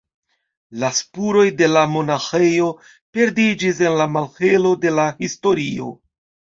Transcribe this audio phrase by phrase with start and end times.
[0.83, 2.71] La spuroj de la monaĥejo
[3.19, 5.97] perdiĝis en la malhelo de la historio.